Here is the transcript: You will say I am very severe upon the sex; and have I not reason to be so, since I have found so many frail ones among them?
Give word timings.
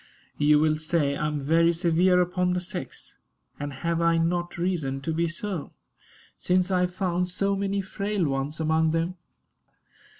You 0.39 0.57
will 0.57 0.77
say 0.79 1.15
I 1.15 1.27
am 1.27 1.39
very 1.39 1.71
severe 1.73 2.21
upon 2.21 2.49
the 2.53 2.59
sex; 2.59 3.13
and 3.59 3.71
have 3.71 4.01
I 4.01 4.17
not 4.17 4.57
reason 4.57 4.99
to 5.01 5.13
be 5.13 5.27
so, 5.27 5.73
since 6.39 6.71
I 6.71 6.79
have 6.81 6.93
found 6.95 7.29
so 7.29 7.55
many 7.55 7.81
frail 7.81 8.25
ones 8.25 8.59
among 8.59 8.89
them? 8.89 9.17